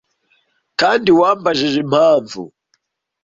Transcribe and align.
kandi 0.79 1.09
wambajije 1.19 1.77
impamvu 1.85 2.41